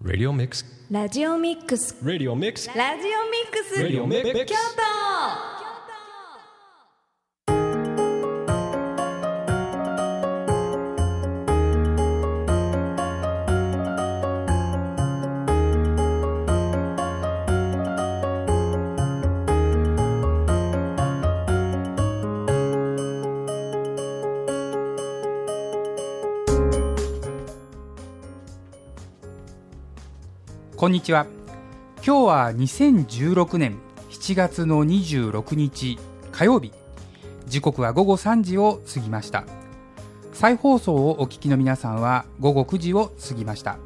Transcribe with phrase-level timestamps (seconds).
[0.00, 0.64] ラジオミックス。
[0.92, 1.96] ラジオミックス。
[2.02, 2.58] ラジオミック
[3.64, 3.82] ス。
[3.82, 3.90] ラ
[4.46, 5.67] ジ。
[30.78, 31.26] こんにちは。
[32.06, 35.98] 今日は2016年7月の26日
[36.30, 36.72] 火曜日。
[37.46, 39.44] 時刻は午後3時を過ぎました。
[40.32, 43.78] 再放送をお聞きの皆さんは午後9時を過ぎました。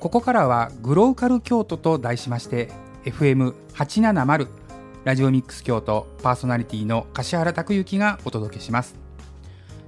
[0.00, 2.70] ここからはグローカル京都と題しまして
[3.04, 4.48] FM870
[5.04, 8.94] ラジオミックス京都パーソナリティの柏原拓之がお届けします。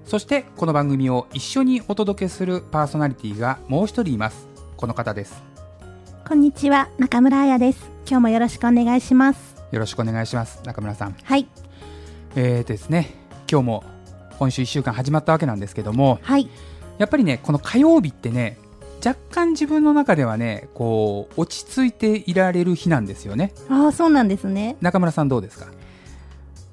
[0.05, 4.47] そしてこの番組を一緒にお届けするパーソナリティがもう一人います。
[4.77, 5.52] この方です。
[6.33, 7.91] こんにちは、中村彩です。
[8.09, 9.63] 今日もよろしくお願いします。
[9.71, 10.63] よろしくお願いします。
[10.65, 11.15] 中村さん。
[11.24, 11.47] はい、
[12.35, 13.11] えーですね
[13.51, 13.85] 今日も
[14.39, 16.49] 今週1週間始まったわけなんですけどもはい、
[16.97, 18.57] やっぱりねこの火曜日ってね
[19.05, 23.52] 若干自分の中ではねこう落ち着いていられる日なんですよね。
[23.69, 24.79] ああ、そうなんですね。
[24.80, 25.67] 中村さんどうですか？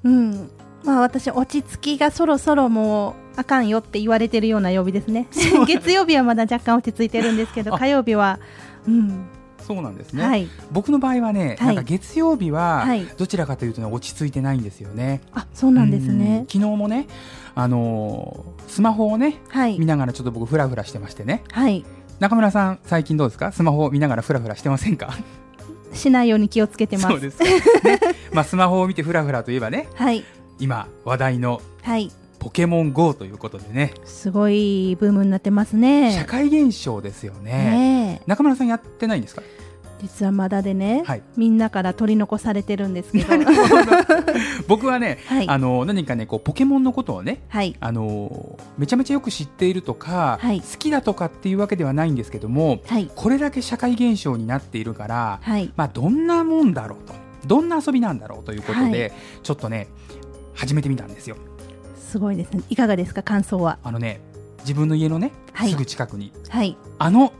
[0.04, 0.50] うん、
[0.84, 5.28] まあ私落ち着きがそろそろもうあかんよって言われてるような曜日ですね。
[5.66, 8.40] 月曜日はまだ若干落ち着いてるんですけど、あ火曜日は、
[8.88, 9.26] うん、
[9.74, 11.74] そうなんですね、はい、僕の場合はね、はい。
[11.76, 13.04] なんか月曜日ははい。
[13.16, 15.20] どちらかというと、ね、落ち着いてないんですよね。
[15.32, 16.18] あ、そうなんですうん。
[16.18, 16.44] ね。
[16.48, 17.06] 昨日もね
[17.54, 19.78] あのースマホをねはい。
[19.78, 21.42] 見、ながらちょっと僕フラフラしてましてね。
[21.52, 21.84] はい、
[22.18, 23.52] 中村さん最近どうですか？
[23.52, 25.14] スマホを見ながらフラフラしてませんか？
[25.92, 27.08] しないように気をつけてます。
[27.08, 28.00] そうですか、ね。
[28.32, 30.24] まあ、スマホを見てフラフラといえばねはい、
[30.60, 33.92] 今話題のはい、ポケモン GO ということでね。
[34.04, 36.12] すごいブームになってますね。
[36.12, 37.50] 社会現象ですよね。
[37.52, 38.24] ねえ。
[38.28, 39.42] 中村さんやってないんですか？
[40.00, 41.22] 実はまだでね、はい。
[41.36, 43.26] みんなから取り残されてるんですけど、
[44.66, 45.48] 僕はね、はい。
[45.48, 50.60] あの何かねこうポケモンのことをねはい、あのめちゃめちゃよく知っているとか、はい。
[50.60, 57.14] 好きだとかっていうわけではないんですけどもはい、これだけ社会現象になっているから、はい、まあ、どんなもんだろうと。
[57.46, 59.12] どんな遊びなんだろうということで、はい。
[59.42, 59.88] ちょっとね
[60.54, 61.36] 始めてみたんですよ。
[61.96, 62.62] すごいですね。
[62.68, 63.78] いかがですか、感想は？
[63.82, 64.20] あのね
[64.60, 65.70] 自分の家のね、はい。
[65.70, 66.32] すぐ近くに。
[66.48, 67.32] はい、あの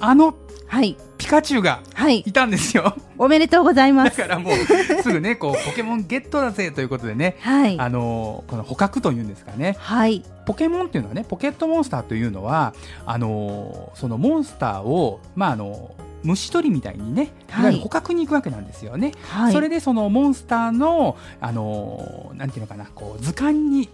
[0.00, 0.34] あの
[0.66, 1.00] はい、ピ
[1.30, 2.92] カチュウがはい、いたんですよ。
[3.16, 4.18] おめでとうございます。
[4.18, 4.54] だからもう
[5.00, 9.76] すぐねこうポケモンゲットだぜということでね、はい、あのこの捕獲というんですかね。
[9.78, 12.74] はい、ポケモンっていうのはねポケットモンスターというのは
[13.06, 17.62] あのそのモンスターをまああの虫取りみたいにねい。
[17.62, 23.88] わゆる捕獲に行くわけなんですよね、はい、それでそのモンスターのあのなんていうのかなこう図鑑に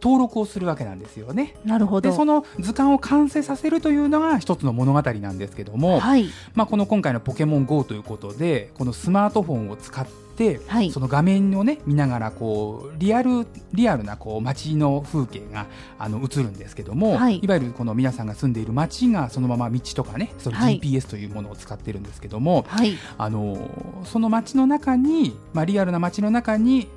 [0.00, 1.56] 登録をするわけなんですよね。
[1.64, 2.10] なるほど。
[2.10, 10.90] でその図鑑を完成させるというのが一つの物語なんですけども、はい、まあ、この今回の「ポケモン GO」ということでこのスマートフォンを使って、はい。
[10.90, 15.66] その画面をね見ながらこうリアルリアルなこう街の風景が
[15.98, 17.38] あの映るんですけども、はい。
[17.38, 20.78] いわゆるこの皆さんが住んでいる街がそのまま道とかねそのはい。
[20.80, 23.56] GPS というものを使ってるんですけども、はい、あの
[24.04, 26.88] その街の中に、まあ、リアルな街の中に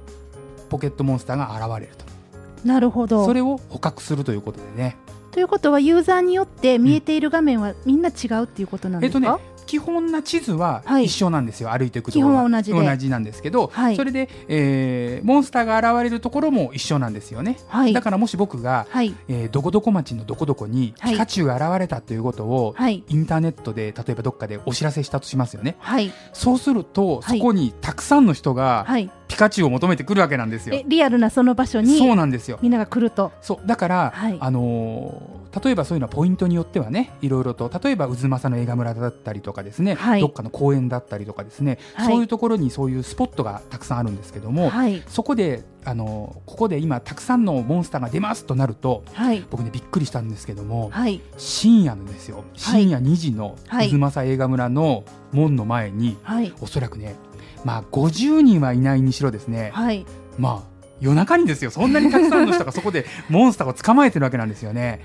[0.70, 2.09] ポケットモンスターが現れると
[2.64, 3.26] なるほど。
[3.26, 4.98] それを捕獲するということでね。
[5.32, 9.50] ということは、ユーザーによって見えている画面はみんな違うっていうことなんえっとねですか。
[9.68, 11.06] 基本な地図ははい。
[11.06, 12.84] 一緒なんですよ、歩いていくと基ころ本は同じで。
[12.84, 13.96] 同じなんですけど、はい。
[13.96, 17.94] それで、えーモンスターが現れるところも一緒なんですよね、はい。
[17.94, 21.12] だからもし僕が、はい、えーどこどこ町のどこどこにはい。
[21.14, 25.76] ピカチュウが現れたということを、はい、インターネットで例えばどっかでお知らせしたとしますよね。
[25.78, 27.38] はい、そうすると、はい。
[27.38, 29.12] そこにたくさんの人がはい。
[29.30, 30.76] ピカチュウを求めてくるわけなんですよ。
[30.76, 32.60] え、リアルなその場所そうになんですよ。
[32.62, 33.32] みんなが来ると。
[33.42, 34.38] そうだから、はい。
[34.40, 40.22] あのー例えばそういうのはポイントによってはねいろいろと例えば渦政の映画村だったりとかですね、はい。
[40.22, 42.08] どっかの公園だったりとかですね、はい。
[42.08, 52.44] そういうところにそういうスポットがたくさんあるんですけども、はい、そこで、あのーここで今たくさんのモンスターが出ますとなるとはい、僕ねびっくりしたんですけども、はい、深夜のですよ。
[52.54, 53.90] 深夜2時のはい。
[53.90, 57.16] 渦政映画村の門の前に、はい、おそらくね
[57.64, 60.06] まあ50人はいないにしろですね、はい。
[60.38, 65.02] まあ夜中にですよそんなにたくさんの人がそこで モンスターを捕まえてるわけなんですよね。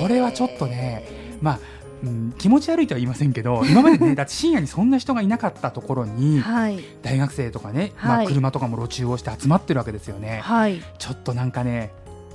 [0.00, 1.60] これはちょっとね、まあ、
[2.04, 10.40] うん、気持ち悪いとは言いませんけど、 今までね、だって深夜にそんな人がいなかったところに、はい、大学生とかね、まあ、はい車とかも路中をして集まってるわけですよね。
[10.42, 10.82] はい。
[10.98, 11.92] ちょっとなんかね、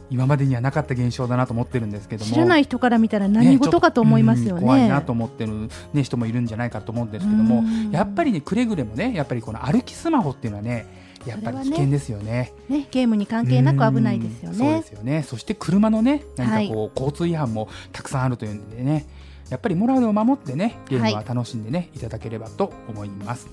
[0.09, 2.31] 今までにはなかった現象だなと思ってるんですけども。
[2.31, 4.49] 知らない人から見たら何事かと思いますよね。
[4.49, 10.85] ちょっとうん怖いなと思ってる、ね、人もいるんじゃないかと思うんですけどもうんやっぱりねくれぐれもねやっぱりこの歩きスマホっていうのはね
[11.25, 12.53] やっぱり危険ですよね。
[12.69, 14.91] ね、ゲームに関係なく危ないですようんそうでねす。
[14.91, 15.23] よね。
[15.23, 19.05] そして車のね、何はいかこう、交通違反もたくさんあるというんでね。
[19.49, 23.47] やっぱりモラルを守ってねゲームは楽しんでね、い、ただければと思います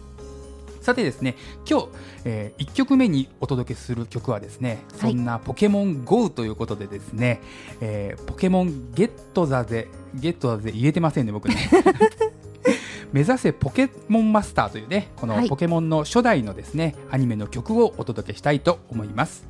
[0.80, 1.36] さてですね
[1.68, 1.88] 今日、
[2.24, 5.12] え1曲目にお届けする曲はですね、はい。
[5.12, 7.40] そんなポケモン GO ということでですね、
[7.80, 11.56] えーポケモンゲットザゼゲットザゼ言えてませんね僕ね。
[13.12, 15.42] 目指せポケモンマスターというねこはい。
[15.42, 19.48] のポケモンの初代のですね、アニメの曲をお届けしたいと思います。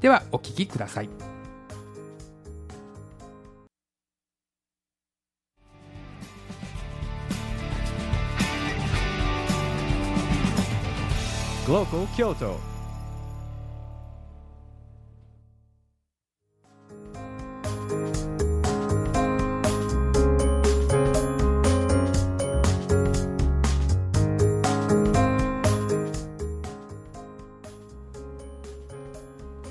[0.00, 1.31] ではお聴きください
[11.64, 12.56] Global Kyoto.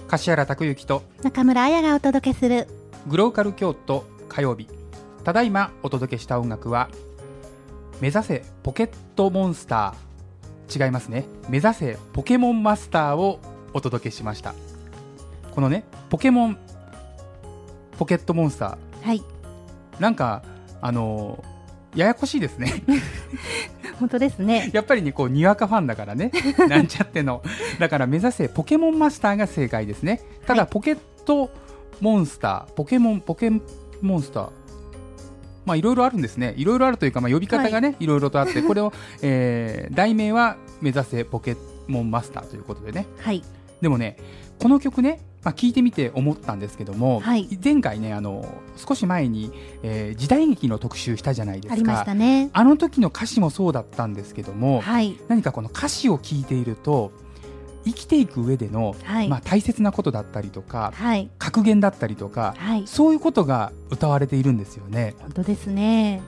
[0.08, 2.68] 柏原拓之と中村彩がお届けする
[3.08, 4.68] グローカル京都火曜日
[5.26, 6.90] ただいまお届けした音楽は
[8.00, 10.11] 目指せポケットモンスター
[10.73, 11.25] 違いますね。
[11.50, 13.39] 目指せポケモンマスターを
[13.73, 14.53] お届けしました。
[15.53, 16.57] このねポケモン
[17.97, 19.18] ポケットモンスタはい。
[19.19, 20.44] ーなんか
[20.81, 21.51] あのー
[21.94, 22.83] ややこしいですね。
[24.00, 24.69] 本当ですね。
[24.73, 26.31] やっぱりねこうにわかファンだからね。
[26.69, 27.44] なんちゃっての。
[27.79, 30.21] だから目指せポケモンマスターが正解ですね。
[30.47, 30.71] ただ、はい。
[30.71, 31.50] ポケット
[32.00, 33.51] モンスターポケモンポケ
[34.01, 34.50] モンスター
[35.66, 36.54] まあいろいろあるんですね。
[36.58, 41.56] いろいろあるというか、まあ、呼び方がね、い、ろいろとあって これを、えー題名は目指せポケ
[41.88, 43.06] モンマスターということでね。
[43.19, 43.44] はい。
[43.81, 44.18] でもね
[44.60, 47.48] この曲ね、まあ、聞いてみて思ったんですけども、はい。
[47.63, 48.46] 前回ねあの
[48.78, 49.52] 少し前に、
[49.84, 51.74] えー時代劇の特集したじゃないですか。
[51.74, 52.50] ありましたね。
[52.54, 55.18] あの時の歌詞もそうだったんですけども、はい。
[55.28, 57.12] 何かこの歌詞を聞いていると
[57.86, 59.30] 生きていく上での、はい。
[59.30, 61.30] まあ、大切なことだったりとかはい。
[61.38, 62.83] 格言だったりとかはい。
[62.86, 66.22] そういうことが歌われているんですよね、本当ですね。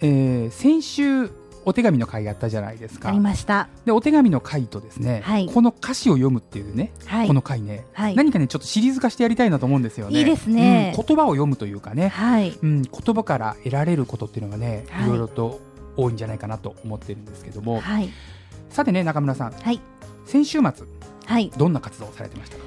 [0.00, 1.30] えー先週
[1.66, 3.10] お手紙の回があったじゃないですか。
[3.10, 3.68] ありました。
[3.84, 5.46] でお手紙の回とですね、はい。
[5.46, 7.26] この歌詞を読むっていうね、はい。
[7.26, 8.16] この回ね、はい。
[8.16, 10.18] 何かねちょっとシリーズ化してやりたいなと思うんですよね。
[10.18, 10.94] いいですね。
[10.96, 12.58] うん言葉を読むというかね、はい。
[12.62, 15.06] うん、言葉から得られることっていうのがね、はい。
[15.06, 15.60] いろいろと
[15.96, 18.08] 多いんじゃないかなと思ってるんですけども、はい。
[18.70, 19.52] さてね中村さん。
[19.52, 19.80] はい
[20.30, 20.86] 先週末
[21.26, 21.50] はい。
[21.56, 22.62] どんな活動をされてましたか？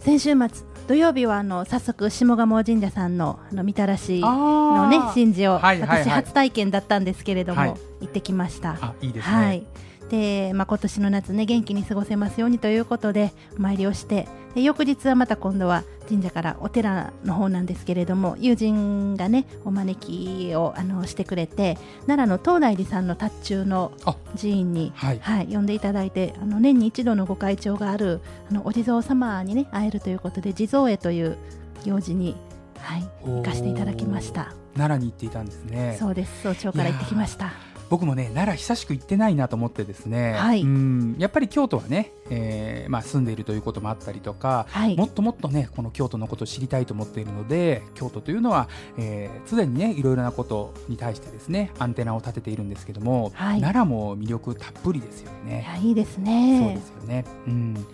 [0.00, 0.48] 先週末
[0.88, 6.02] 土曜日はあの早速下鴨神社さんのあのみたらしののね神事をはいはいはい。
[6.04, 7.74] 私初体験だったんですけれども、はい。
[8.00, 8.78] 行ってきました。
[8.80, 9.66] あいいですね、はい。
[10.10, 25.18] で、まあ、今年の夏ね元気に過ごせますようにということでお参りをしてで翌日はまた今度は神社からお寺の方なんですけれども友人がねお招きをあのしてくれて奈良の東大寺さんの達中のあ寺院にはい。
[25.18, 28.20] はい、呼んでいただいてあの年に一度のご会長がある
[28.50, 31.36] あのお地蔵様にね会えるということで地蔵絵という
[31.84, 32.36] 行事に、
[32.78, 34.52] はい、行かせていただきました。
[34.74, 35.96] 奈良に行っていたんですね。
[35.98, 36.42] そうです。
[36.42, 40.62] 早朝から行ってきました僕もね奈良久しく行ってないなと思ってですね、はい。
[40.62, 41.14] うん。
[41.16, 44.96] やっぱり京都はね、えーまあ、住んでいるということもあったりとか、はい。
[44.96, 48.68] もっともっとねこの京都のことを知りたいと思っているので京都というのは
[48.98, 53.60] えー常、にねいろいろなことに対してですねアンテナを立てているんですけども、はい。
[53.60, 55.64] 奈良も魅力たっぷりですよいね。
[55.64, 57.86] やいいですそうねですよね、うん、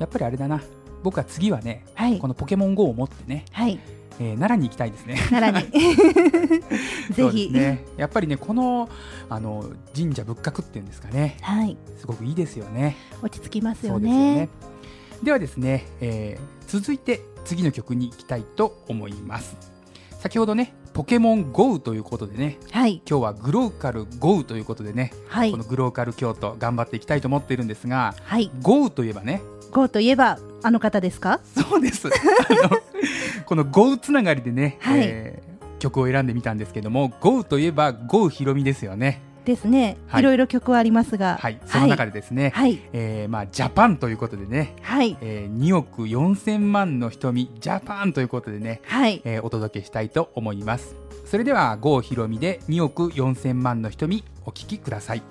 [0.00, 0.60] やっぱりあれだな。
[1.04, 2.18] 僕は次はねはい。
[2.18, 3.78] このポケモン GO を持ってね、はい
[4.20, 5.16] えー奈良に行きたいですね。
[5.30, 5.94] 奈良に。
[7.14, 8.88] ぜひ、ね、やっぱりねこの
[9.28, 9.64] あの
[9.96, 11.38] 神社仏閣っていうんですかね。
[11.40, 11.76] はい。
[11.98, 12.96] すごくいいですよね。
[13.22, 14.48] 落ち着きますよそうでね。
[15.26, 19.56] はですね、えー続いて次の曲に行きたいと思います。
[20.20, 23.02] 先ほどねポケモン GO ということでねはい。
[23.08, 25.50] 今日はグローカル GO ということでね、はい。
[25.50, 28.50] このグローカル京都頑張っていきたいと思っているんですがはい。
[28.60, 29.40] GO といえばね
[29.72, 31.40] ゴーといえばあの方ですか？
[31.56, 32.08] そうです。
[32.08, 32.10] あ
[32.68, 32.78] の
[33.46, 35.00] この GO つながりでね、はい。
[35.02, 35.50] えー
[35.80, 39.22] 曲を選んでみたんですけども GO といえば GO ひろみですよね。
[39.46, 40.20] ですね、はい。
[40.20, 41.38] い、ろいろ曲はありますが。
[41.40, 41.58] はい。
[41.64, 42.78] その中でですね、はい。
[42.92, 45.16] えーまあジャパンということでねはい。
[45.22, 49.22] えー2億4000万の瞳ジャパンということでね、はい。
[49.24, 50.94] えーお届けしたいと思います。
[51.24, 55.22] それでは郷ひろみで2億4000万の瞳お聞きください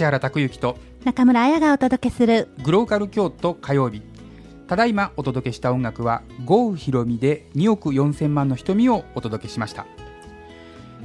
[0.00, 4.02] 柏原拓之と中村彩がお届けするグローカル京都火曜日。
[4.66, 9.86] ただいまお届けした音楽は豪雨ひろみで2億4000万の瞳をお届けしました。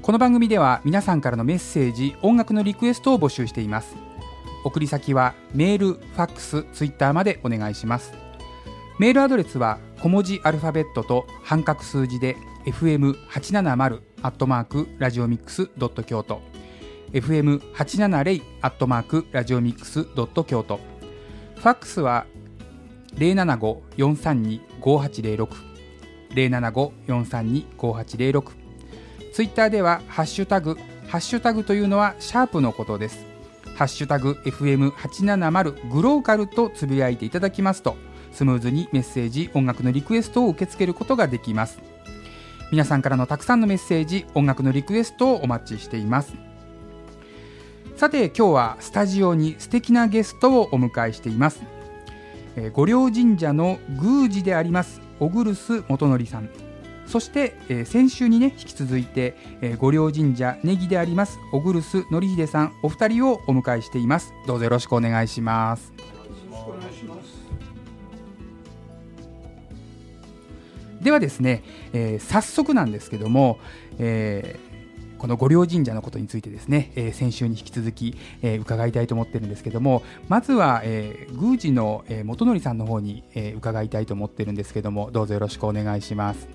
[0.02, 3.96] この番組では皆さんからのメッセージ音楽のリクエストを募集しています。
[4.64, 8.14] 送り先はメール、ファックス、ツイッターまでお願いします。
[8.98, 16.55] メールアドレスは小文字アルファベットと半角数字で fm870 アットマークラジオミックスドット京都
[17.16, 20.82] fm870 アットマークラジオミックスドット京都。
[21.56, 22.26] ファックスは
[23.16, 25.48] 075-432-5806
[26.32, 28.52] 075-432-5806
[29.32, 33.26] ツイッターではハッシュタグハッシュタグというのはシャープのことです。
[33.78, 37.96] ハッシュタグ FM870 グローカルとつぶやいていただきますと
[38.34, 41.80] スムーズにメッセージ音楽のリクエストを受け付けることができます。
[42.74, 46.34] 皆さんからのたくさんのメッセージ音楽のリクエストをお待ちしています。
[47.96, 51.62] さて今日はスタジオに素敵なゲストをお迎えしています。
[52.58, 56.50] えー御陵神社の宮司であります小栗須元則さん。
[57.08, 62.74] そして、えー先週にね引き続いて、えー御陵神社ネギであります小栗須則秀さん。
[62.84, 64.34] お二人をお迎えしています。
[64.46, 65.94] どうぞよろしくお願いします。
[71.02, 73.58] ではですね、えー早速なんですけども、
[74.00, 74.65] えー
[75.18, 86.48] この御陵神社のことについてですね、えー先週に引き続き、えー伺いたいと思ってるんですけどもまずは、えー宮司の、えー元則さんの方に、えー伺いたいと思ってるんですけどもどうぞよろしくお願いします。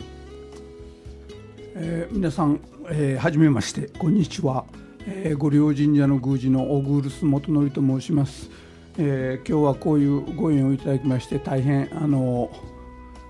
[1.75, 4.65] えー皆さん、えーはじめましてこんにちは、
[5.07, 8.51] えー、御陵神社の宮司の小栗須元則と申します、
[8.99, 12.51] えー今日はこういうご縁をいただきまして大変あの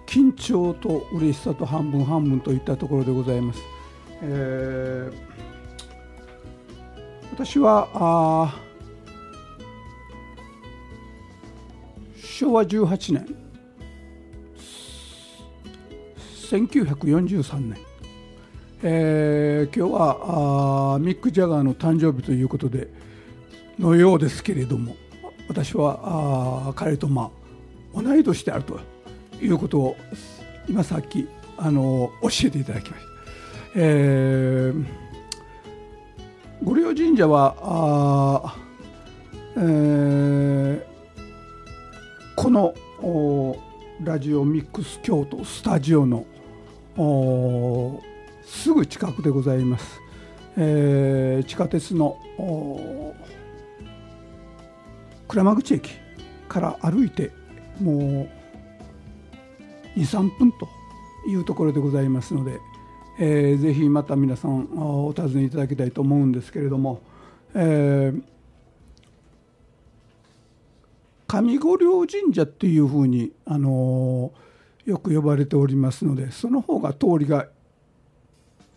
[0.06, 3.60] 緊張と嬉しさと半分半分といったところでございます、
[4.22, 5.30] えー
[7.32, 8.54] 私はあ
[12.16, 13.34] 昭和18年
[16.50, 17.78] 1943年
[18.82, 22.88] えー今日はあミック・ジャガーの誕生日ということで
[23.78, 24.96] のようですけれども
[25.48, 27.30] 私はあ彼とま
[27.94, 28.80] あ同い年であると
[29.40, 29.96] いうことを
[30.68, 33.09] 今さっきあの教えていただきました。
[33.76, 34.84] えー
[36.62, 38.54] 御陵神社は、
[39.56, 40.82] えー
[42.36, 42.74] この
[44.02, 46.24] ラジオミックス京都スタジオの
[48.44, 50.00] すぐ近くでございます、
[50.56, 52.18] えー地下鉄の
[55.28, 55.92] 鞍馬口駅
[56.48, 57.30] から歩いて
[57.80, 58.28] も
[59.94, 60.68] う23分と
[61.28, 62.58] いうところでございますので、
[63.22, 67.02] えーぜひまた皆さんお尋ねいただきたいと思うんですけれども、
[67.54, 68.22] えー
[71.28, 77.46] 上五稜神社っていうふうに、あのーよく呼ばれておりますのでその方が通りが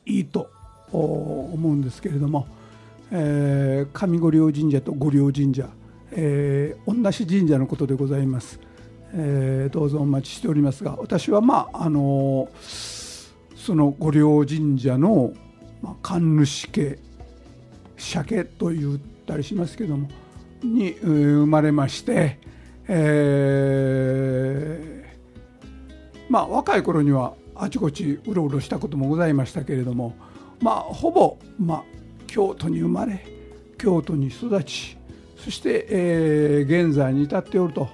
[0.06, 0.52] いいと
[0.92, 2.46] 思うんですけれども、
[3.12, 5.70] えー上五稜神社と五稜神社、
[6.12, 8.60] えー同じ神社のことでございます、
[9.14, 13.03] えーどうぞお待ちしておりますが私はまああのー
[13.64, 15.32] その御陵神社の、
[15.82, 17.00] ま、神主家
[17.96, 20.10] 鮭と言ったりしますけども
[20.62, 22.40] に生まれまして、
[22.90, 30.14] えーまあ、若い頃にはあちこちうろうろしたこともございましたけれども、
[30.60, 31.84] まあ、ほぼ、まあ、
[32.28, 33.26] 京都に生まれ
[33.78, 34.98] 京都に育ち
[35.38, 37.88] そして、えー現在に至っておると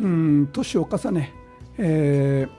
[0.00, 1.34] うん年を重ね、
[1.76, 2.57] えー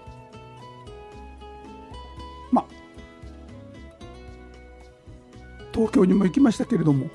[5.79, 7.07] 東京にも行きましたけれども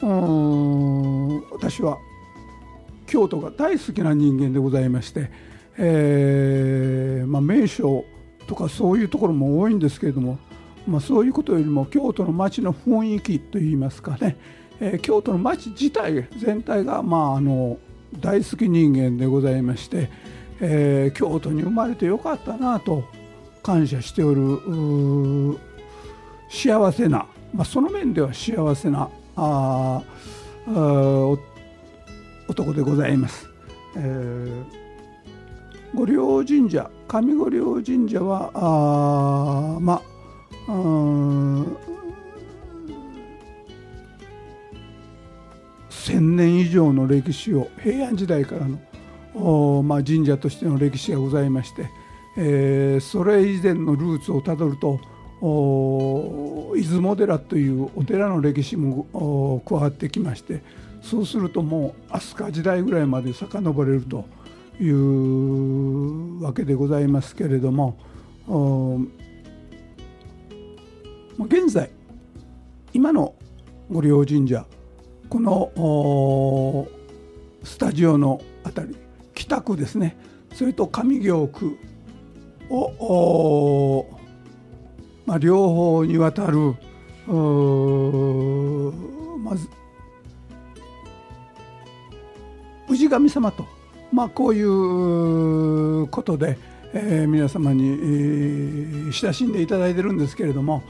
[0.00, 1.98] うーん私は
[3.06, 5.30] 京都が大好きな人間でございまして、
[5.76, 8.06] えーまあ、名所
[8.46, 10.38] とかそういうところも多いんですけれども、
[10.86, 14.38] まあ、そういうことよりも京都の街の雰囲気といいますかね、
[14.80, 17.76] えー京都の街自体全体が、まあ、あの
[18.20, 20.08] 大好き人間でございまして、
[20.60, 23.04] えー京都に生まれてよかったなと
[23.62, 25.58] 感謝しておる
[26.48, 30.02] 幸せな、まあ、その面では幸せなあ
[30.66, 31.36] あ
[32.48, 33.48] 男でございます。
[33.96, 34.88] えー
[35.94, 40.02] 御陵神社上御陵神社はあま
[40.68, 41.76] あうん
[45.88, 48.78] 千年以上の歴史を平安時代からの
[49.34, 51.88] おまあ、神社としての歴史がございまして、
[52.36, 55.00] えーそれ以前のルーツをたどると
[55.40, 60.62] 出雲寺というお寺の歴史も加わってきまして
[61.00, 64.24] そうするともう飛鳥時代ぐらいまで遡れると
[64.80, 67.96] いうわけでございますけれども
[71.38, 71.90] 現在
[72.92, 73.34] 今の
[73.90, 74.66] 御陵神社
[75.28, 76.88] この
[77.62, 78.96] スタジオのあたり
[79.34, 80.16] 北区ですね。
[80.54, 81.78] それと上京区
[82.70, 84.17] をお
[85.28, 86.74] まあ、両方にわたる
[89.44, 89.68] まず
[92.88, 93.66] 氏神様と、
[94.10, 96.56] まあ、こういうことで、
[96.94, 100.82] えー皆様に、えー親しんでいただいてるんですけれども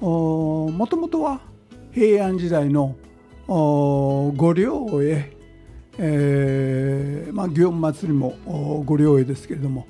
[0.00, 1.40] もともとは
[1.92, 2.96] 平安時代の
[3.46, 5.32] 御陵へ、
[5.98, 8.34] えーまあ、祇園祭りも
[8.84, 9.86] 御陵へですけれども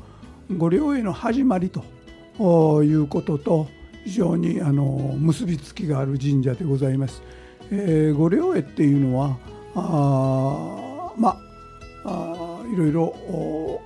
[0.54, 1.82] 御陵への始まりと
[2.84, 3.74] いうことと
[4.06, 4.84] 非常にあの
[5.18, 7.20] 結びつきがある神社でございます。
[7.72, 9.36] えー、御陵絵っていうのは
[9.75, 11.30] あま
[12.04, 13.82] ああいろいろお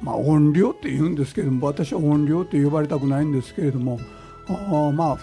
[0.00, 4.00] まあ怨霊って言うんですけれども私は怨霊って呼ばれたくないんですけれども
[4.48, 5.18] あまあ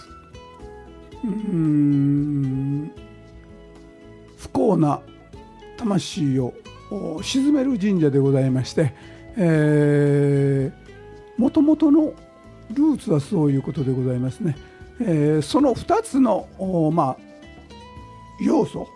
[1.24, 2.92] うん
[4.38, 5.00] 不幸な
[5.76, 6.54] 魂を
[6.92, 8.94] お鎮める神社でございまして
[11.36, 12.14] もともとの
[12.70, 14.56] ルーツはそういうことでございますね。
[15.00, 16.46] えーその2つの
[16.92, 17.16] まあ
[18.40, 18.86] 要素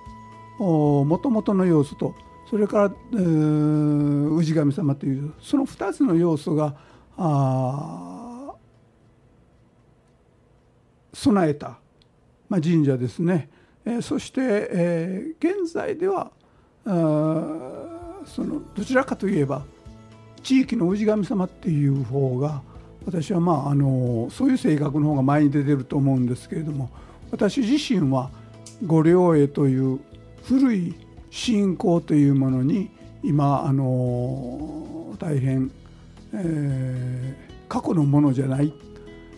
[0.58, 2.14] もともとの要素と
[2.48, 6.74] それから、えー氏神様というその2つの要素が
[11.12, 11.78] 備えた、
[12.48, 13.48] まあ、神社ですね。
[13.84, 16.30] えーそして、えー現在では
[16.84, 16.90] そ
[18.44, 19.64] のどちらかといえば
[20.42, 22.62] 地域の氏神様っていう方が
[23.06, 26.90] 私はまああのそういう性格の方が前に出てると思うんですけれども
[27.30, 28.30] 私自身は
[28.84, 30.00] 御陵絵という
[30.44, 30.94] 古い
[31.30, 32.90] 信仰というものに
[33.22, 35.70] 今あの大変、
[36.32, 38.72] えー過去のものじゃない、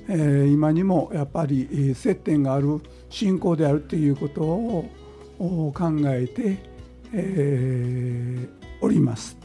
[0.08, 4.90] えー今にもやっぱりえー接点がある信仰であるということを
[5.38, 6.59] お考えて、
[7.14, 9.38] えーおります。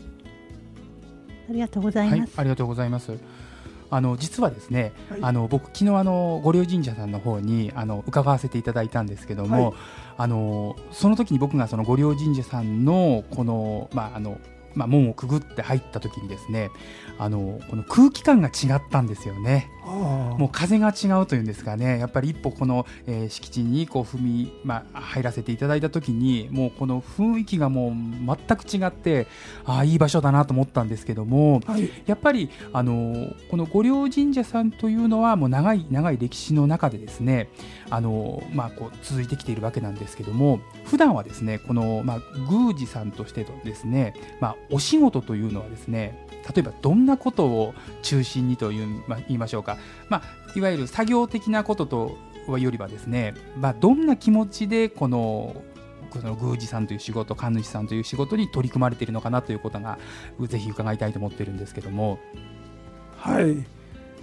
[1.49, 3.13] ありがとうございます。、はいありがとうございます。
[3.91, 5.19] あの実はですね、はい。
[5.21, 9.73] あの僕昨日あの御陵神社さんの方にあの伺わせていただいたんですけども、はい。
[10.17, 14.39] あのその時に僕がその御陵神社さんのこのまああの
[14.75, 16.69] まあ門をくぐって入った時にですね、
[17.17, 19.69] あのこの空気感が違ったんですよね。
[19.85, 29.27] もう風が違うというんですかね、やっぱり一歩この、えー敷地にこう踏み、まあ、入らせていただいたときに、もうこの雰囲気がもう全く違って、
[29.65, 31.89] ああ、いい場所だなと思ったんですけども、はい。
[32.05, 37.49] やっぱりあのこの御陵神社さんというのは、もう長い長い歴史の中でですね、
[37.89, 49.77] あのまあ、こう続いてきているわけなんですけども、普段はですね、この、まあ、宮司さんとしてのですね、まあ、お仕事というのはですね、例えばどんなことを中心にという、まあ、言いましょうか、
[50.09, 55.55] まあ、いわゆる作業的なこととはよりはですね、まあ、どんな気持ちでこの
[56.09, 59.97] この宮司さんという仕事神主さんという仕事に取り組まれているのかなということが
[60.41, 62.19] ぜひ伺いたいと思ってるんですけども。
[63.15, 63.65] はい、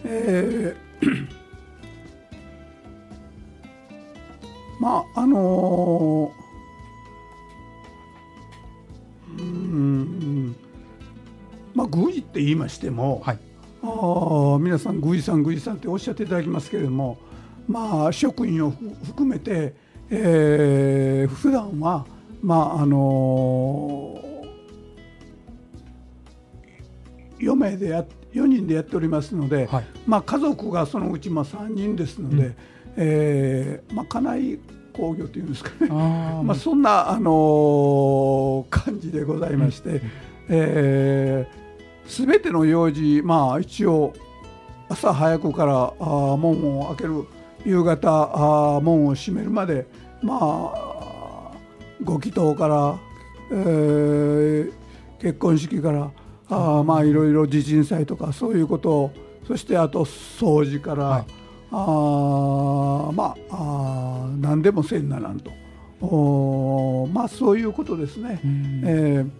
[0.04, 1.38] えー
[4.80, 6.47] まああのー
[11.78, 13.38] まあ宮司って言いましても、はい。
[13.82, 17.16] あー皆さん宮司さん宮司さんっておっしゃっていただきますけれども
[17.68, 19.74] まあ職員をふ含めて、
[20.10, 22.04] えー普段は
[22.42, 24.38] まああのー
[27.38, 29.84] 4名でや4人でやっておりますので、はい。
[30.04, 32.56] まあ、家族がそのうちまあ3人ですので、うん。
[32.96, 34.58] えーまあ、家内
[34.92, 41.46] 工業というんですかね、あ まあ、そんな、あのー感じでございまして、す
[42.26, 44.12] べ、ての用事、まあ、一応
[44.88, 47.24] 朝早くからあー門を開ける
[47.64, 49.86] 夕方あー門を閉めるまで、
[50.22, 51.52] まあ、
[52.02, 52.98] ご祈祷から、
[53.50, 54.72] えー
[55.20, 56.12] 結婚式から
[56.48, 59.10] あーまあいろいろ地震祭とかそういうことを
[59.48, 61.24] そしてあと掃除から、はい。
[61.72, 65.50] あーまああー何でもせんならんと。
[66.00, 68.40] おーまあそういうことですね。
[68.44, 68.82] うん。
[68.86, 69.30] えー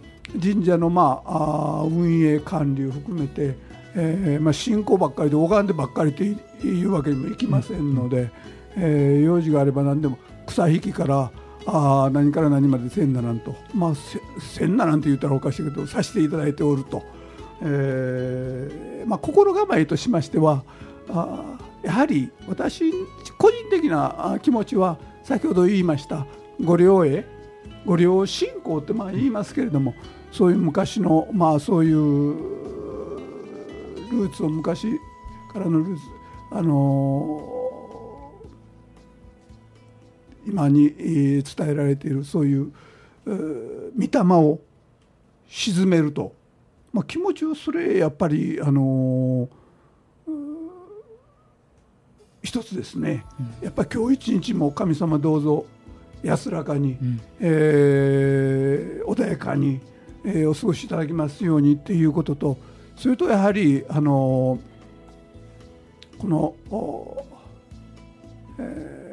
[0.41, 3.57] 神社の、まあ、あー運営管理を含めて、
[3.95, 8.31] えーまあ、信仰ばっかりで拝んでばっかりというわけにもいきませんので、
[8.77, 11.31] えー用事があれば何でも草引きから
[11.67, 17.03] あー何から何までせんならんと、まあ、せせんならんと言ったらおかしいけどさせていただいておると、
[17.63, 20.63] えーまあ、心構えとしましては
[21.09, 22.93] あーやはり私
[23.39, 26.27] 個人的なあ気持ちは先ほど言いました
[26.63, 27.25] 御陵へ
[27.87, 29.95] 御陵信仰ってまあ言いますけれども
[30.33, 31.97] そういう昔のまあそういう
[34.11, 34.87] ルーツを昔
[35.53, 36.03] からのルーツ
[36.51, 37.55] あの
[40.47, 42.73] 今にえー伝えられているそういう
[43.27, 44.59] えー御霊を
[45.49, 46.35] 沈めると、
[46.93, 49.49] まあ、気持ちをそれやっぱりあの
[50.27, 50.59] うん
[52.43, 53.25] 一つですね、
[53.61, 55.67] やっぱり今日一日も神様どうぞ
[56.23, 57.21] 安らかに、ん。
[57.41, 59.81] えー穏やかに、
[60.25, 62.57] えーお過ごしいただきますようにっていうことと
[62.97, 64.59] それとやはりあの
[66.19, 66.55] この、
[68.59, 69.09] えー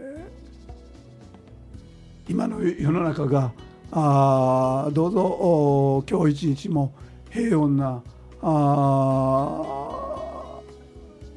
[2.28, 3.52] 今の世の中が
[3.92, 6.92] あどうぞ今日一日も
[7.30, 8.02] 平穏な
[8.42, 9.62] あ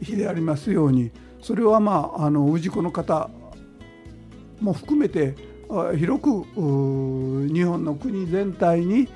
[0.01, 1.11] 日でありますように
[1.43, 3.29] それはまああの氏子の方
[4.61, 5.35] も含めて
[5.99, 6.43] 広く
[7.53, 9.07] 日本の国全体に、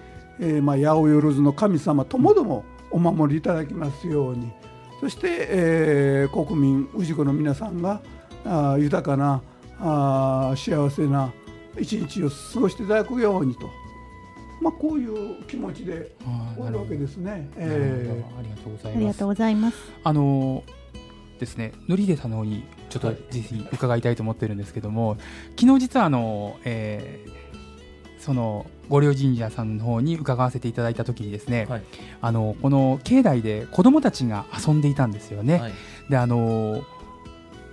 [0.45, 4.51] えーまあ、八百万の神様ともどもお守りいただきますように。
[5.01, 8.03] そして、えー国民氏子の皆さんが
[8.45, 9.41] あー豊かな
[9.79, 11.33] あー幸せな
[11.79, 13.69] 一日を過ごしていただくようにと、
[14.61, 16.11] まあ、こういう気持ちで
[16.55, 17.49] 終わるわけですね。
[17.57, 18.97] えありがとうございます。
[18.97, 19.77] ありがとうございます。
[20.03, 20.65] あの
[21.39, 23.17] ですね、のりでさんの方にちょっとはい。
[23.31, 25.17] ぜひ伺いたいと思ってるんですけども、
[25.59, 27.33] 昨日実はあの、えー
[28.19, 31.83] その御陵神社さんの方に伺わせていただいた時にですね、はい。
[32.21, 35.59] あのこの境内で子どもたちが遊んでいたんですよね。
[35.59, 35.73] はい。
[36.09, 36.85] であの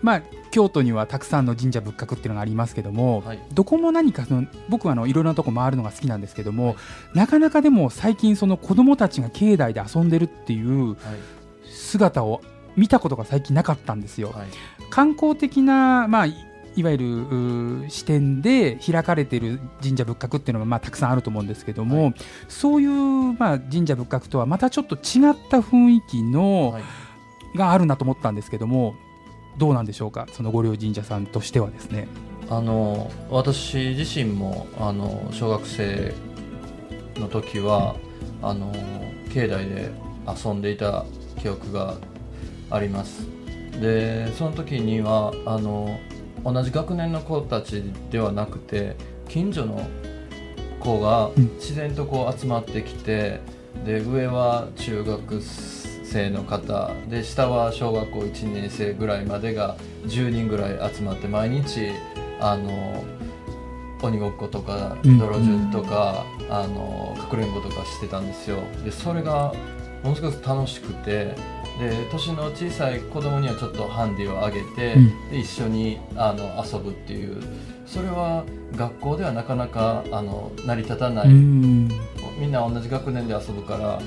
[0.01, 3.39] まあ京都にはたくさんの神社仏閣っていうのがありますけども、はい。
[3.53, 6.75] どこも何かその僕はあのいろいろなとこ回るのが好きなんですけども、
[7.13, 10.97] なかなかでも最近その子どもたちが境内で遊んでるっていうはい。
[11.65, 12.41] 姿を
[12.75, 14.31] 見たことが最近なかったんですよ。
[14.31, 14.47] はい。
[14.89, 16.25] 観光的な、まあ、
[16.75, 16.97] いいわゆ
[17.83, 22.15] る視点で開かれている神社仏閣っていうのはまあたくさんあると思うんですけども、はい。
[22.47, 22.89] そういう、
[23.33, 25.01] まあ、神社仏閣とはまたちょっと違っ
[25.49, 26.83] た雰囲気の、はい。
[27.55, 28.93] があるなと思ったんですけども
[29.57, 30.27] どうなんでしょうか？
[30.33, 32.07] その御陵神社さんとしてはですね。
[32.47, 36.13] あの私自身もあの小学生
[37.15, 37.95] の時は
[38.43, 38.71] あの
[39.33, 39.91] 境内で
[40.27, 41.05] 遊んでいた
[41.41, 41.95] 記憶が
[42.69, 43.25] あります。
[43.81, 45.99] でその時にはあの
[46.43, 48.95] 同じ学年の子たちではなくて
[49.27, 49.87] 近所の
[50.79, 51.55] 子がうん。
[51.55, 53.39] 自然とこう集まってきて
[53.85, 61.91] で上は中学生の方で下は小学校1年生ぐらいまでが10人ぐらい集まって毎日
[62.39, 63.03] あの
[64.01, 68.59] 鬼ごっことかうん泥順とか、あのかくれんぼとかしてたんですよ。
[68.83, 69.53] でそれが
[70.03, 71.35] ものすごく楽しくて
[71.79, 75.29] で年の小さい子供にはちょっとハンディをあげて、うん。
[75.31, 77.41] で一緒にあの遊ぶっていう。
[77.85, 78.43] それは
[78.75, 81.89] 学校ではなかなかあの成り立たない、うん。
[82.39, 83.99] みんな同じ学年で遊ぶから。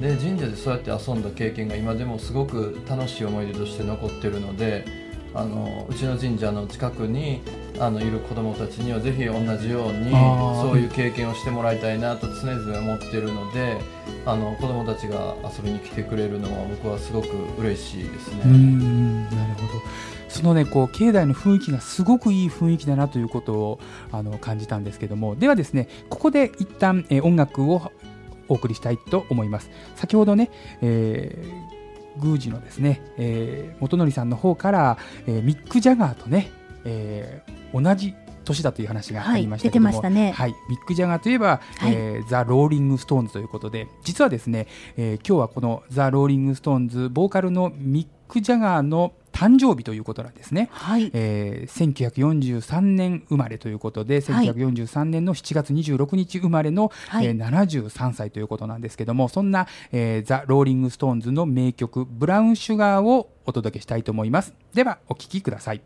[0.00, 4.84] で神社でそうやって遊んだ経験が今でもすごく楽しい思い出として残ってるので
[5.32, 7.40] あのうちの神社の近くに
[7.78, 13.78] あのいる子どもたちにはぜひ同じようにそういう経験をしてもらいたいなと常々思ってるので
[14.26, 18.42] あの子どもたちが遊びに来てくれるのは僕はすごく嬉しいですね。
[18.44, 19.82] うんなるほど。
[20.28, 23.80] そのねこう境内の雰囲気がすごくいい雰囲気だなということを
[24.12, 25.36] あの感じたんですけども。
[25.36, 27.92] ではですねここで一旦、えー音楽を
[28.48, 29.70] お送りしたいと思います。
[29.96, 30.50] 先ほどね、
[30.82, 36.50] えー、宮司のですね、えー元則さんの方から、えーミック・ジャガーとね、
[36.84, 38.14] えー同じ
[38.44, 40.32] 年だという話がありましたけども、はいね。
[40.32, 41.92] はい、ミック・ジャガーといえば、はい。
[41.94, 44.66] えーザ・ローリング・ストーンズということで実はですね、
[44.96, 50.68] えー今日はこのザ・ローリング・ストーンズボーカルのミック・ジャガーの誕生日ということなんですね。
[50.72, 51.10] はい。
[51.14, 54.50] えー1943年生まれということで、はい。
[54.50, 57.26] 1943年の7月26日生まれの、はい。
[57.26, 64.52] えー73歳ということなんですけどもそんな、えーザ・ローリング・ストーンズの名曲「ブラウン・シュガー」をお届けしたいと思います。
[64.74, 65.80] ではお聴きください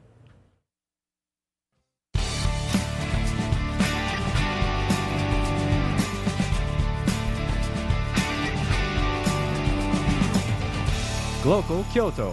[11.47, 12.33] Glocal Kyoto.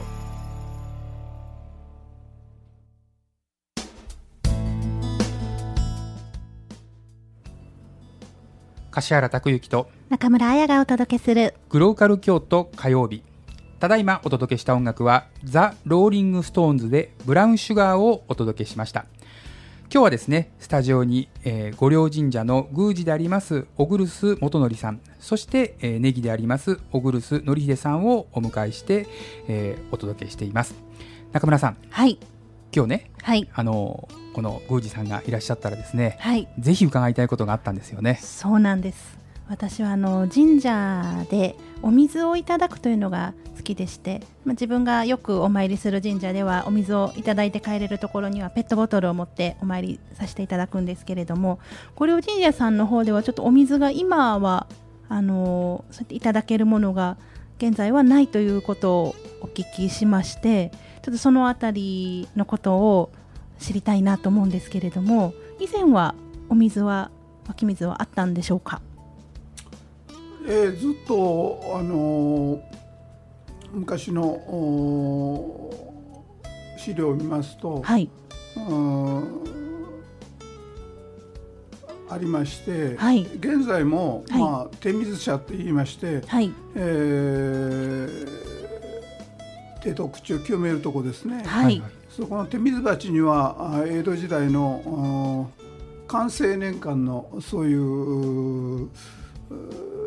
[8.89, 13.21] 柏原拓之と中村彩がお届けするグローカル京都火曜日。
[13.80, 19.06] ただいまお届けした音楽はザ・ローリング・ストーンズでブラウン・シュガーをお届けしました。
[19.93, 29.08] 今日はですねスタジオに、えー、御霊神社の宮司であります小栗栖元則さんそして、えー、禰宜であります小栗栖則秀さんをお迎えして、
[29.48, 30.76] えーお届けしています
[31.32, 32.18] 中村さんはい。
[32.76, 33.48] 今日ねはい。
[33.54, 36.48] あのこの宮司さんがいらっしゃったらですねはい。
[36.60, 39.18] ぜひ伺いたいことがあったんですよねそうなんです。
[39.48, 51.60] 私はあの神社でお水をいただくというのが好きでして、まあ、自分がよくお参りする神社ではお水をいただいて帰れるところにはペットボトルを持ってお参りさせていただくんですけれども
[51.96, 54.68] ご両神社さんの方ではちょっとお水が今は
[55.13, 57.17] あのそうやっていただけるものが
[57.58, 60.71] 現在はないということをお聞きしまして
[61.04, 63.12] ちょっとそのあたりのことを
[63.60, 66.15] 知りたいなと思うんですけれども以前は
[66.49, 67.12] お水は
[67.47, 68.82] 湧き水はあったんでしょうか？
[70.47, 72.62] えーずっと、あのー
[73.71, 74.19] 昔の
[76.78, 78.10] 資料を見ますと、はい、
[78.56, 79.62] うん
[82.13, 83.23] ありまして、はい。
[83.23, 84.39] 現在も、はい。
[84.39, 88.43] まあ、手水車って言いまして、はい、えー
[89.84, 95.63] 手と口を清めるとこですね、はい、そこの手水鉢にはあ江戸時代のあ
[96.08, 98.89] 寛政年間のそういうう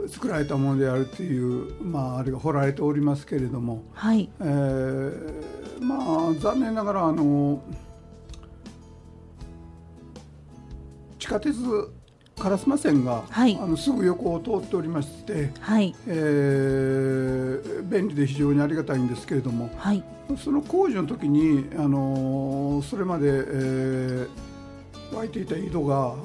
[0.08, 7.62] 作られたものであるという、まあ、あれが掘られておりますけれども、はい、えーまあ残念ながらあの
[11.18, 11.58] 地下鉄
[12.36, 13.58] 烏丸線が、はい。
[13.60, 20.02] あのすぐ横を通っておりまして、はい、えー便利で非常にありがたいんですけれどもはい、
[20.42, 24.28] その工事の時に、あのそれまで、えー
[25.14, 26.16] 湧いていた井戸が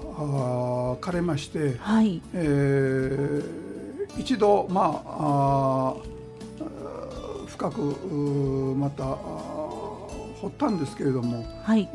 [1.02, 7.82] 枯れまして、はい、えー一度、まあ、あー深く
[8.76, 11.88] また掘ったんですけれどもはい、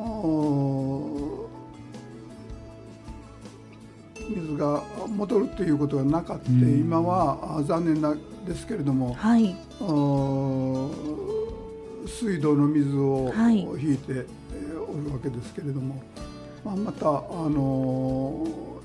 [4.29, 6.81] 水が戻るということがなかった、うん。
[6.81, 9.55] 今はあ残念なんですけれども、はい、
[12.07, 13.61] 水道の水をはい。
[13.61, 14.27] 引いて、えー
[14.89, 16.01] おるわけですけれども、
[16.65, 18.77] まあ、また、あのー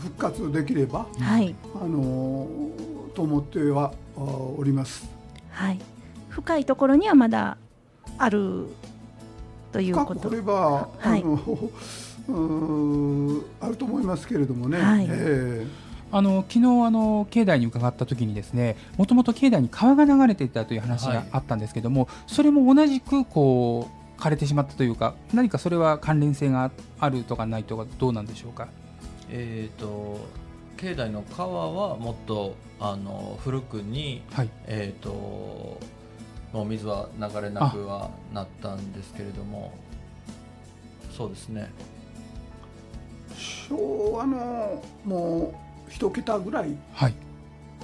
[0.00, 5.08] 復活できれば、はい、あのーと思ってはおります。
[5.50, 5.78] はい、
[6.30, 7.56] 深いところにはまだ
[8.18, 8.66] ある
[9.70, 10.14] ということ。
[10.14, 11.22] 深く掘れば、はい。
[11.22, 11.38] あの
[12.28, 14.78] あると思いますけれどもね。
[14.78, 15.06] はい。
[15.08, 15.66] え
[16.14, 21.16] あの昨日あの境内に伺った時にですねもともと境内に川が流れていたという話はい。
[21.16, 28.68] があったんですけども、それも同じくこう枯れてしまったというか何かそれは関連性があるとかないとかどうなんでしょうか？
[29.30, 30.20] えー、と
[30.76, 34.50] 境内の川はもっとあの古くに、はい。
[34.66, 35.80] えー、と
[36.52, 39.72] もう水は流れなくはなったんですけれども
[41.16, 41.70] そうですね。
[41.88, 41.91] ー
[43.72, 45.54] 昭和のも
[45.88, 46.76] う一桁ぐらい。
[46.92, 47.14] はい。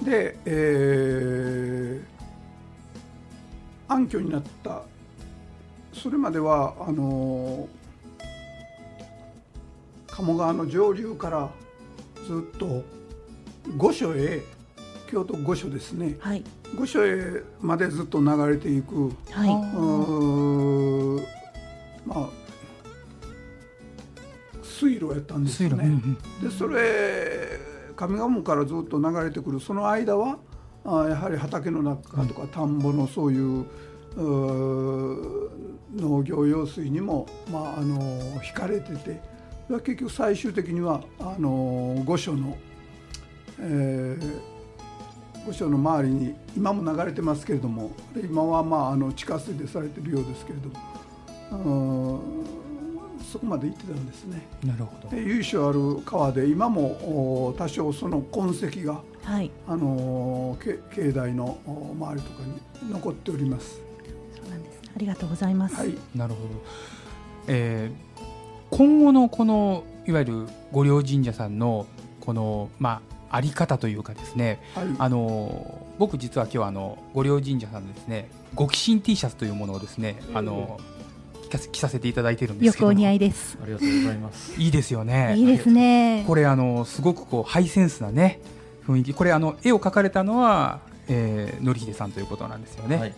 [0.03, 2.19] で、えー
[3.91, 4.83] 暗渠になった。
[5.91, 7.67] それまではあの
[10.07, 11.49] 鴨川の上流から
[12.27, 12.83] ずっと
[13.75, 14.41] 御所へ
[15.09, 16.17] 京都御所ですね。
[16.19, 16.43] はい、
[16.77, 19.11] 御所へまでずっと流れていく。
[19.31, 19.49] はい。
[19.49, 21.25] うーん。
[22.05, 22.38] まあ
[24.79, 25.85] 水路やったんですよね。
[25.85, 25.91] うん
[26.41, 26.49] うん。
[26.49, 27.59] でそれ
[27.95, 30.37] 上賀茂からずっと流れてくるその間は
[30.85, 33.65] あやはり畑の中とか田んぼのそういう
[34.15, 35.49] うー
[35.95, 37.99] 農業用水にも、まあ、あの
[38.43, 39.19] 引かれてて
[39.69, 42.57] 結局最終的にはあの御所の、
[43.59, 44.59] えー
[45.45, 50.69] 御所の周りに今も流れてますけれどもで今は、まあ、あの地下水でされてるようですけれど
[51.57, 52.21] も
[53.31, 54.47] そこまで行ってたんですね。
[54.63, 62.43] なるほどで由緒ある川で今もお多少その痕跡が、はい、あの境内のお周りとか
[62.83, 63.81] に残っております。
[64.35, 64.81] そうなんです。
[64.95, 65.75] ありがとうございます。
[65.75, 66.49] はい、なるほど、
[67.47, 68.09] えー
[68.71, 71.87] 今後のこのいわゆる御陵神社さんの
[72.21, 80.79] このまああり方というかですねはい、あの僕実は今日あの御陵神社さんのですねご寄進 T シャツというものをですね、あの
[81.49, 83.57] 着かせ着させていただいてるんですけどよくお似合いです。
[83.61, 84.53] ありがとうございます。
[84.61, 85.35] いいですよね。
[85.35, 86.23] いいですね。
[86.27, 88.39] これあのすごくこうハイセンスなね
[88.87, 89.13] 雰囲気。
[89.13, 93.13] これあの絵を描かれたのは、えー、のりひでさんということなんですよね、はい。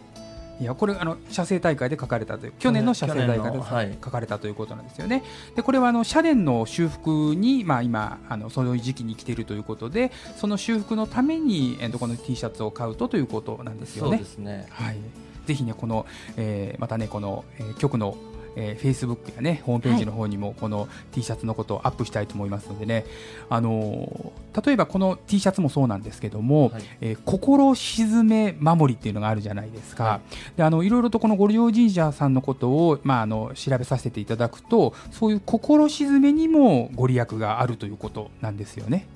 [0.61, 5.23] いやこれあの写生大会で書かれたという去年の写生大会で書かれたということなんですよね。
[5.55, 14.17] でこれはあの社殿の修復に、まあ、今あのそういう時期に来ているということでその修復のために、えーとこの T シャツを買うとということなんですよね。
[14.17, 14.25] そうで。
[14.25, 14.67] すね。
[14.69, 14.97] はい、
[15.45, 16.05] ぜひねこの、
[16.37, 18.17] えーまたねこの、えー局の
[18.55, 23.05] えー、Facebook やねホームページの方にもこの T シャツのことをアップしたいと思いますのでね、
[23.49, 24.31] あのー
[24.65, 26.83] 例えばこの T シャツもそうなんですけども、はい。
[26.99, 30.19] えー心鎮め守りっていうのがあるじゃないですか、は
[30.57, 39.07] であのいろいろとこの御陵神社さんのことを、まあ、あの調べさせていただくとそういう心鎮めにもご利益があるということなんですよね。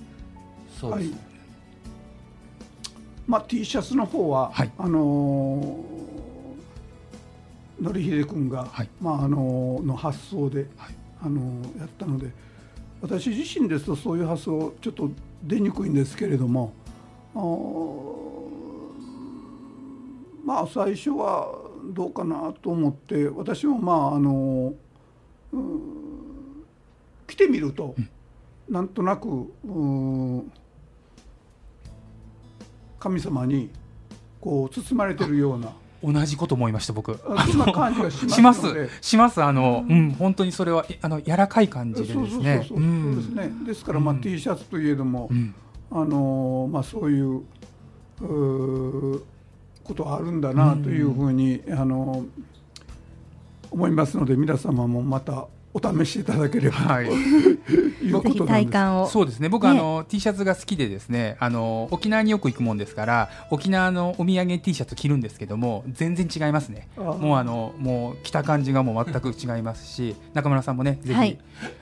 [0.80, 1.20] そうです、はい。
[3.28, 4.72] まあ、T シャツの方は、はい。
[4.78, 6.15] あのー、
[7.82, 8.90] のりひで君が、はい。
[9.02, 10.96] まああのーの発想で、はい。
[11.22, 12.32] あのーやったので
[13.02, 15.10] 私自身ですとそういう発想ちょっと
[15.44, 16.74] 出にくいんですけれども
[20.46, 21.54] まあ最初は
[21.94, 24.76] どうかなと思って私もまああのー
[25.54, 25.82] うん
[27.28, 27.96] 来てみると、
[28.70, 29.86] なんとなくう
[30.38, 30.52] ん
[33.00, 33.70] 神様に
[34.40, 37.14] こう包まれてるような同じこと思いました僕。
[37.14, 37.20] し
[37.58, 38.90] ますしますので。
[39.02, 43.52] しますあの、うん、本当にそれはえあの柔らかい感じでそうそうそうですねですね。
[43.66, 44.22] ですからまあうん。
[44.22, 45.56] T シャツといえども、うん。
[45.92, 47.42] あのーまあそういう
[48.22, 49.22] うー
[49.84, 52.28] ことはあるんだなというふうに、あのー
[53.72, 57.06] 思いますので皆様もまたお試しいただければはい。
[57.06, 57.60] という。
[58.48, 59.10] 体感を。
[59.10, 59.50] そうですね。
[59.50, 66.88] 僕、ねあの T シャツが好きでですねあの沖縄によく行くもんですから沖縄のお土産 T シャツ着るんですけども全然違いますね。
[66.96, 71.38] もうあのもう着た感じがもう全く違いますし中村さんもねぜひ、はい。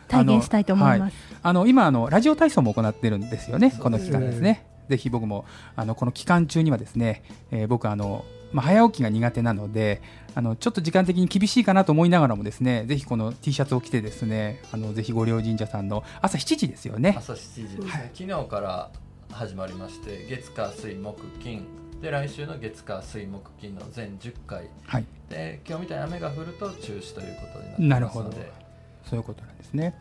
[0.08, 1.16] 体現したいと思います。
[1.44, 10.02] あの今あのラジオ体操も行ってるんですよねこの期間ですね、ぜひ僕もあのこの期間中にはですね、えー僕あのまあ、早起きが苦手なので
[10.36, 17.16] あのちょっと時間的に厳しいかなと思いながらもですねぜひこの T シャツを着てですねあのぜひ御陵神社さんの朝7時ですよね。
[17.18, 18.12] 朝7時ですね、はい。
[18.14, 18.92] 昨日から
[19.32, 21.66] 始まりまして月火水木金。
[22.02, 24.70] で来週の月火水木金の全10回。
[24.86, 25.06] はい。
[25.30, 28.26] で今日みたいに雨が降ると中止ということになってなるほど。
[28.30, 28.52] ますので
[29.06, 29.96] そういうことなんですね。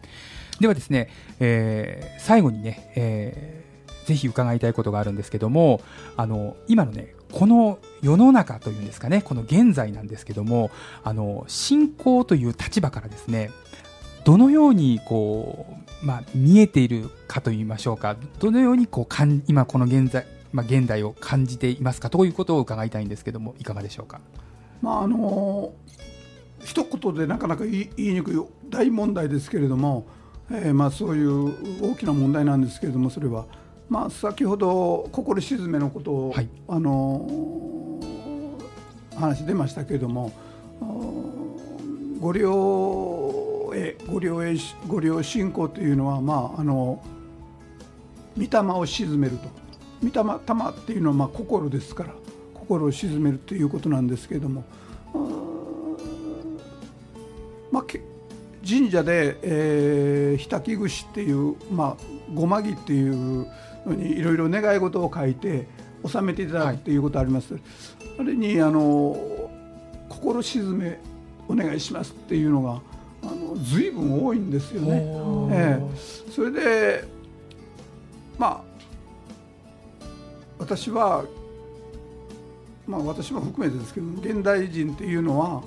[0.61, 1.09] ではですね、
[1.41, 3.73] えー最後にね、えー
[4.05, 5.81] ぜひ伺いたいことがあるんですけども、
[6.17, 10.71] あの今のね、この世の中というんですかね、この現在なんですけども、
[11.03, 13.51] あの信仰という立場からですね、
[14.25, 15.66] どのようにこ
[16.03, 24.21] う、まあ、見えているかといいましょうか、どのようにこうかん今この現在、まあ、現代を感じていますかということを伺いたいんですけども、いかがでしょうか？
[24.81, 25.73] まああの
[26.64, 30.07] 一言でなかなか言いにくい大問題ですけれども、
[30.51, 33.47] えーまあ、そういう大きな問題なんですけれどもそれは、
[33.92, 36.48] まあ、先ほど心静めのことを、はい。
[36.66, 38.00] あの
[39.14, 40.33] 話出ましたけれども
[40.81, 44.57] あー御陵へ御陵へ
[44.88, 47.05] 御陵信仰というのは、まあ、あの
[48.38, 49.48] 御霊を鎮めると。
[50.02, 52.14] 御霊玉っていうのはまあ心ですから
[52.55, 54.64] 心を鎮めるということなんですけれども
[57.70, 58.00] まあ、け
[58.66, 63.47] 神社で、えー、ひたき串っていう、まあ、ごまぎっていう
[63.87, 65.66] のにいろいろ願い事を書いて
[66.03, 67.57] 納めていただくっていうことあります、
[68.18, 69.16] あれにあの
[70.09, 70.99] 心鎮め
[71.49, 72.81] お願いしますっていうのが
[73.23, 75.05] あの随分多いんですよね。
[75.53, 76.31] ええ。
[76.31, 77.05] それで
[78.38, 78.73] まあ
[80.59, 81.25] 私は
[82.87, 85.62] まあ私も含めてですけど現代人っていうのは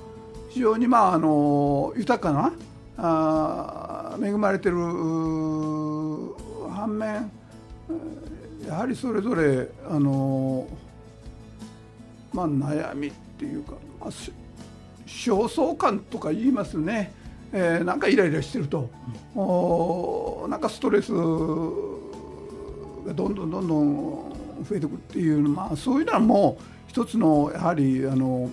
[0.49, 2.53] 非常にまああの豊かな
[2.97, 4.77] あー恵まれてる
[6.85, 7.31] 反面
[7.89, 10.67] えーやはりそれぞれあの
[12.31, 14.31] まあ悩みっていうか、まあ、し
[15.05, 17.13] 焦燥感とか言いますね、
[17.51, 18.89] えーなんかイライラしてると、
[19.35, 21.19] おーなんかストレスが
[23.13, 24.35] どんどんどんどん
[24.67, 25.49] 増えてくるっていうの。
[25.49, 28.49] まあそういうのはもう一つのやはりあの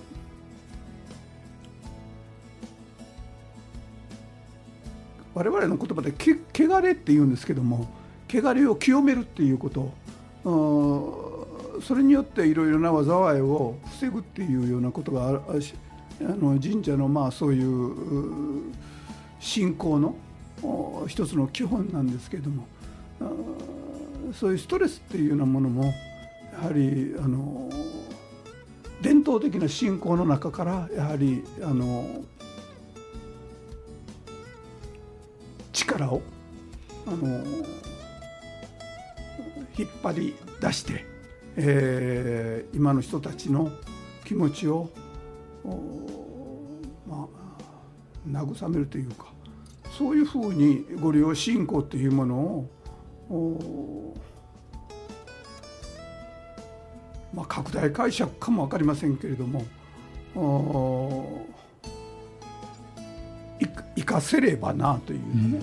[5.33, 7.87] 我々の言葉でけ「汚れ」って言うんですけども
[8.33, 9.91] 汚れを清めるっていうこと。
[11.81, 15.33] それによっていろいろな災いを防ぐっていうようなことがあ
[16.19, 18.73] の神社のまあそういう
[19.39, 20.15] 信仰の
[21.07, 22.67] 一つの基本なんですけれども。
[24.33, 27.69] そういうストレスっていうようなものもやはりあの
[29.01, 32.23] 伝統的な信仰の中からやはりあの
[35.71, 36.21] 力を
[37.05, 37.43] あの
[39.77, 41.05] 引っ張り出して、
[41.55, 43.71] えー今の人たちの
[44.25, 44.89] 気持ちを
[45.63, 47.43] おまあ
[48.27, 49.27] 慰めるというか
[49.97, 52.69] そういうふうにご利用信仰というものを
[53.29, 54.17] お
[57.33, 59.65] まあ、拡大解釈かも分かりませんけれども
[63.95, 65.61] 生かせればなといううんね、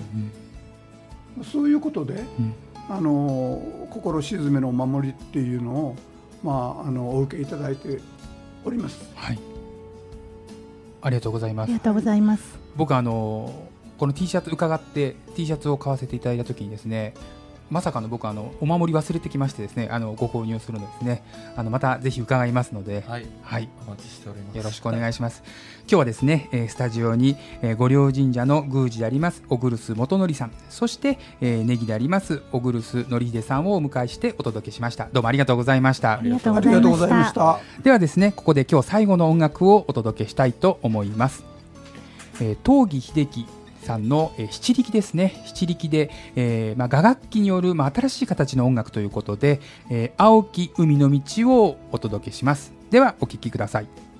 [1.51, 2.53] そういうことで、うん
[2.93, 5.95] あの心静めのお守りっていうのを、
[6.43, 7.99] まあ、あのお受けいただいて
[8.65, 9.09] おります。
[9.15, 9.39] はい。
[11.01, 11.79] ありがとうございますありが。
[11.79, 12.59] とうございます。
[12.75, 17.13] 僕あのこの T シャツ伺って T シャツを買わせていただいた時にですね
[17.71, 21.23] まさかの僕あのお守り忘れてきましてですねあのご購入するのですね
[21.55, 25.41] あのまたぜひ伺いますので、はいはい、お待ちしておりますよろしくお願いします。
[25.81, 35.07] 今日はですね、えースタジオに、えー、御陵神社の宮司であります小栗元則さん、そして、えー、ネギであります小栗則秀さんをお迎えしてお届けしました。
[35.11, 36.21] どうもありがとうございましたあ。
[36.21, 37.59] りがとうあございました。
[37.83, 41.43] ではですね、ここで今日最後の音楽をお届けしたいと思います。
[42.41, 43.45] えー、東儀秀樹
[43.81, 45.41] さんの、えー七力ですね。
[45.45, 49.59] 七力で、えーまあ、雅楽器による、まあ、新しい形の音楽ということで、
[49.89, 52.73] えー青き海の道をお届けします。
[52.89, 54.10] では、お聴きください。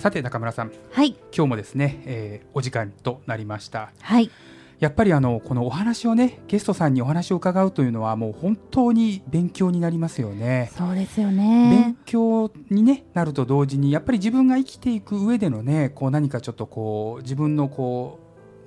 [0.00, 0.72] さて中村さん。
[0.92, 1.10] はい。
[1.30, 3.92] 今日もですね、えーお時間となりました。
[4.00, 4.30] はい。
[4.78, 10.72] やっぱりあのこのお話をねゲストさんにお話を伺うというのはもう本当に勉強になりますよね。
[10.74, 18.20] そうですよ勉ね強に、ね、なると同時にやっぱり自分が生きていく上でのねこう何かちょっとこう自分のこ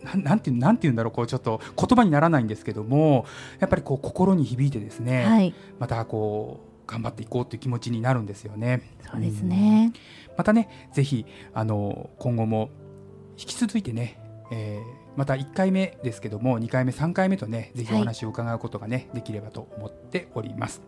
[0.04, 3.26] うなんなんていうなんていうんだろうこうちょっと言葉にならないんですけども
[3.60, 5.56] やっぱりこう心に響いてですね、はい。
[5.80, 8.82] またこう頑張っていこうという気持ちになるんですよね。
[9.12, 9.94] そうですね
[10.38, 12.70] またね、ぜひあの今後も
[13.38, 14.20] 引き続いてね、
[14.52, 20.82] えーまた1回目ですけども、2回目、3回目とね、ぜひお話を伺うことがね、できればと思っております。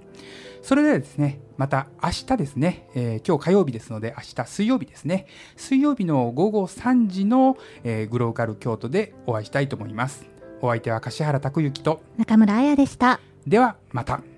[0.61, 10.25] それではですね、また明日ですね、えー今日火曜日ですので、明日水曜日ですね、水曜日の午後3時の、えーグローカル京都でお会いしたいと思います。
[10.61, 14.34] お相手は柏原拓之と、中村彩でしたではまた。